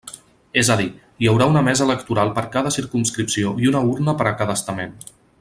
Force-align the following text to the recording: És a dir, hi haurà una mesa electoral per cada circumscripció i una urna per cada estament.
És 0.61 0.69
a 0.75 0.77
dir, 0.79 0.87
hi 1.23 1.29
haurà 1.31 1.47
una 1.51 1.63
mesa 1.67 1.85
electoral 1.89 2.33
per 2.39 2.45
cada 2.57 2.73
circumscripció 2.77 3.53
i 3.67 3.71
una 3.75 3.83
urna 3.93 4.17
per 4.23 4.35
cada 4.41 4.59
estament. 4.63 4.99